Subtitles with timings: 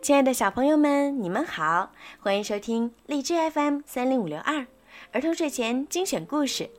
[0.00, 4.66] 亲爱的小朋友们，你们好，欢迎收听荔枝 FM 三零五六二
[5.12, 6.70] 儿童睡前精选故事，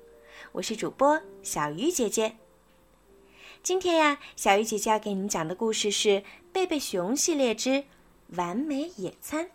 [0.53, 2.37] 我是主播小鱼姐姐。
[3.61, 6.09] 今天呀，小鱼姐姐要给你们讲的故事是
[6.53, 7.83] 《贝贝熊系列之
[8.37, 9.45] 完美野餐》。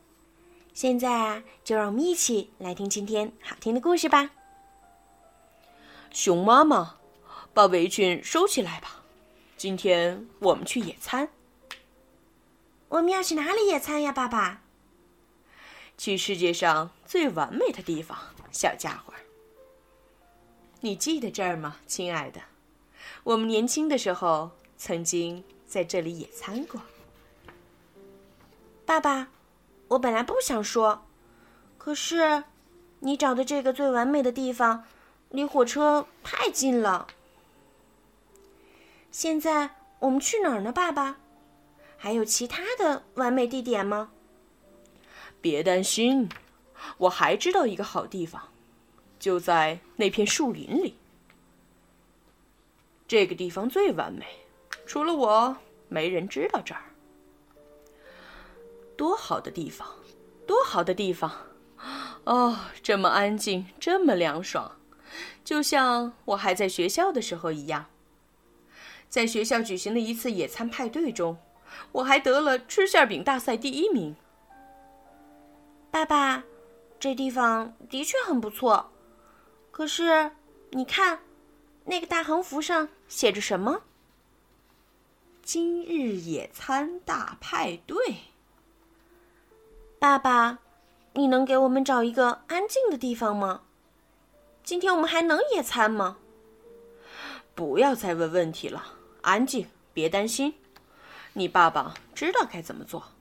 [0.75, 4.31] 现在啊，就让我们一起来听今天好听的故事吧。
[6.11, 6.97] 熊妈妈，
[7.55, 9.03] 把围裙收起来吧，
[9.57, 11.31] 今天我们去野餐。
[12.95, 14.61] 我们要去哪里野餐呀，爸爸？
[15.99, 18.17] 去世界上最完美的地方，
[18.53, 19.13] 小家伙。
[20.81, 22.41] 你记得这儿吗，亲爱的？
[23.25, 26.81] 我们年轻的时候曾经在这里野餐过。
[28.87, 29.27] 爸爸，
[29.89, 31.05] 我本来不想说，
[31.77, 32.45] 可是
[33.01, 34.85] 你找的这个最完美的地方，
[35.31, 37.09] 离火车太近了。
[39.11, 41.17] 现在我们去哪儿呢，爸爸？
[42.05, 44.11] 还有其他的完美地点吗？
[45.41, 46.29] 别担心，
[46.99, 48.53] 我还知道一个好地方，
[49.19, 50.99] 就在那片树林里。
[53.09, 54.27] 这个地方最完美，
[54.85, 55.57] 除了我，
[55.89, 56.83] 没人知道这儿。
[58.99, 59.89] 多好的地方，
[60.47, 61.33] 多好的地方！
[62.25, 64.79] 哦，这么安静，这么凉爽，
[65.43, 67.87] 就像我还在学校的时候一样。
[69.09, 71.39] 在学校举行的一次野餐派对中。
[71.93, 74.17] 我还得了吃馅饼大赛第一名。
[75.91, 76.45] 爸爸，
[76.99, 78.91] 这地方的确很不错，
[79.71, 80.33] 可是
[80.71, 81.21] 你看，
[81.85, 83.83] 那个大横幅上写着什么
[85.43, 87.97] ？“今日野餐大派对。”
[90.01, 90.59] 爸爸，
[91.13, 93.63] 你能给我们找一个安静的地方吗？
[94.65, 96.17] 今天我们还能野餐吗？
[97.55, 98.85] 不要再问问题了，
[99.21, 100.55] 安静，别担心。
[101.35, 103.13] 你爸爸知道该怎么做。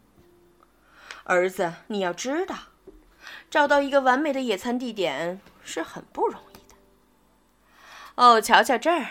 [1.23, 2.55] 儿子，你要知道，
[3.49, 6.75] 找到一个完美的野餐地点是很不容易的。
[8.15, 9.07] 哦，瞧瞧这儿，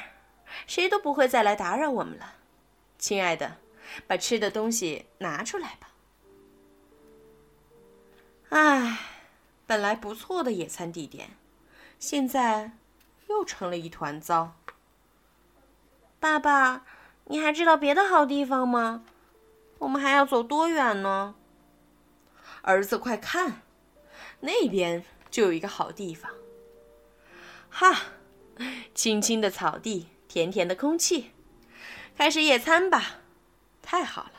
[0.66, 2.34] 谁都不会再来打扰我们了。
[2.98, 3.56] 亲爱的，
[4.06, 5.88] 把吃的东西拿出来吧。
[8.50, 8.98] 唉，
[9.66, 11.30] 本来不错的野餐地点，
[11.98, 12.72] 现在
[13.28, 14.54] 又成了一团糟。
[16.20, 16.84] 爸爸。
[17.24, 19.04] 你还知道别的好地方吗？
[19.78, 21.34] 我们还要走多远呢？
[22.62, 23.62] 儿子，快看，
[24.40, 26.30] 那边就有一个好地方。
[27.68, 28.02] 哈，
[28.94, 31.32] 青青的草地，甜甜的空气，
[32.16, 33.20] 开始野餐吧！
[33.82, 34.32] 太好了，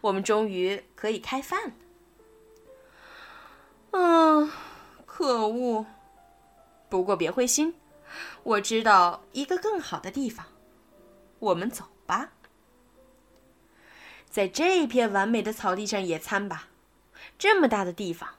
[0.00, 1.72] 我们终于可以开饭了。
[3.92, 4.50] 嗯，
[5.06, 5.86] 可恶！
[6.88, 7.74] 不过别灰心，
[8.42, 10.46] 我知道一个更好的地方，
[11.38, 11.84] 我们走。
[12.08, 12.30] 吧，
[14.30, 16.68] 在这片完美的草地上野餐吧。
[17.36, 18.30] 这么大的地方，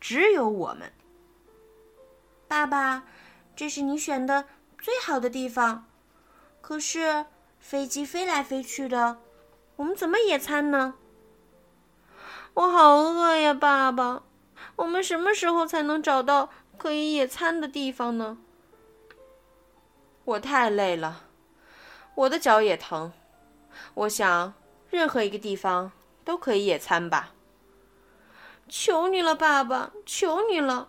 [0.00, 0.92] 只有我们。
[2.48, 3.04] 爸爸，
[3.54, 4.46] 这是你选的
[4.78, 5.86] 最好的地方。
[6.60, 7.26] 可是
[7.60, 9.18] 飞机飞来飞去的，
[9.76, 10.94] 我们怎么野餐呢？
[12.54, 14.24] 我好饿呀，爸爸。
[14.76, 18.38] 我们什么时候才能找到可以野餐的地方呢？
[20.24, 21.28] 我太累了。
[22.14, 23.12] 我的脚也疼，
[23.94, 24.54] 我想
[24.90, 25.90] 任何一个地方
[26.24, 27.32] 都可以野餐吧。
[28.68, 30.88] 求你了，爸爸，求你了，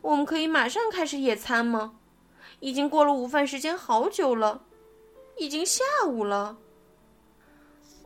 [0.00, 1.96] 我们可以马上开始野餐吗？
[2.60, 4.62] 已经过了午饭时间好久了，
[5.36, 6.56] 已经下午了。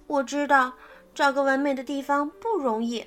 [0.08, 0.72] 我知道
[1.14, 3.06] 找个完美的地方不容易，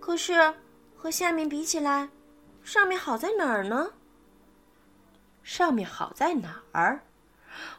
[0.00, 0.54] 可是
[0.96, 2.08] 和下面比起来，
[2.62, 3.90] 上面好在哪儿呢？
[5.42, 7.02] 上面好在哪儿？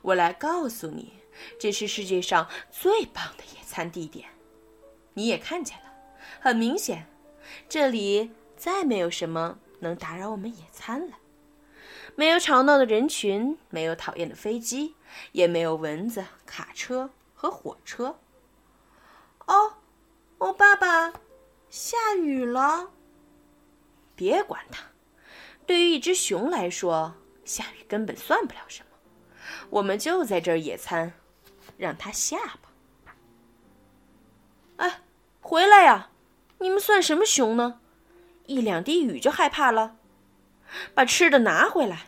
[0.01, 1.13] 我来告诉你，
[1.59, 4.29] 这是世界上最棒的野餐地点。
[5.13, 5.93] 你也看见了，
[6.39, 7.07] 很明显，
[7.67, 11.17] 这里再没有什么能打扰我们野餐了。
[12.15, 14.95] 没有吵闹的人群，没有讨厌的飞机，
[15.31, 18.19] 也没有蚊子、卡车和火车。
[19.45, 19.73] 哦，
[20.37, 21.13] 哦，爸爸，
[21.69, 22.91] 下雨了。
[24.15, 24.83] 别管它，
[25.65, 27.15] 对于一只熊来说，
[27.45, 28.90] 下雨根本算不了什么。
[29.71, 31.13] 我们就在这儿野餐，
[31.77, 32.71] 让它下吧。
[34.77, 35.01] 哎，
[35.41, 36.09] 回来呀！
[36.59, 37.79] 你们算什么熊呢？
[38.45, 39.95] 一两滴雨就害怕了？
[40.93, 42.07] 把吃的拿回来。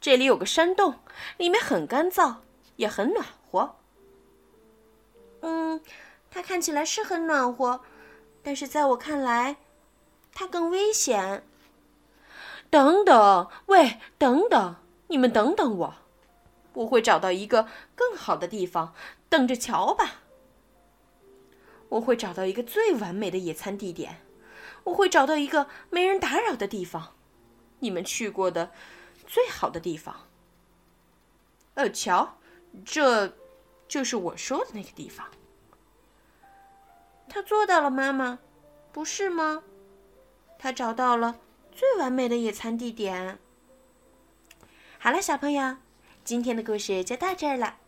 [0.00, 1.00] 这里有个山洞，
[1.36, 2.36] 里面很干燥，
[2.76, 3.76] 也很暖和。
[5.40, 5.80] 嗯，
[6.30, 7.80] 它看起来是很暖和，
[8.42, 9.56] 但是在我看来，
[10.32, 11.44] 它更危险。
[12.70, 14.76] 等等，喂，等等，
[15.08, 15.94] 你们等等我。
[16.74, 18.94] 我会找到一个更好的地方，
[19.28, 20.22] 等着瞧吧。
[21.90, 24.20] 我会找到一个最完美的野餐地点，
[24.84, 27.14] 我会找到一个没人打扰的地方，
[27.80, 28.72] 你们去过的
[29.26, 30.28] 最好的地方。
[31.74, 32.38] 呃，瞧，
[32.84, 33.36] 这
[33.86, 35.28] 就是我说的那个地方。
[37.28, 38.38] 他做到了，妈妈，
[38.90, 39.62] 不是吗？
[40.58, 41.40] 他找到了
[41.70, 43.38] 最完美的野餐地点。
[44.98, 45.76] 好了，小朋友，
[46.24, 47.78] 今天的故事就到这儿了。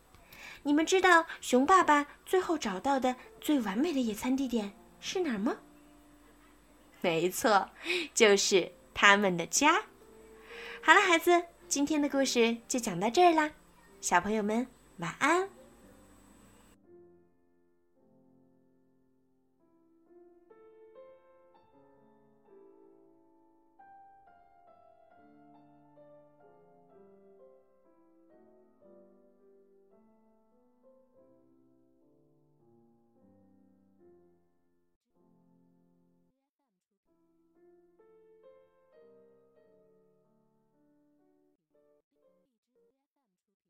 [0.63, 5.57] 你们知道熊爸爸最后找到的最完美的野餐地点是哪儿吗？
[7.01, 7.69] 没错，
[8.15, 9.83] 就是他们的家。
[10.83, 13.51] 好了，孩子，今天的故事就讲到这儿啦，
[14.01, 14.67] 小朋友们
[14.99, 15.49] 晚安。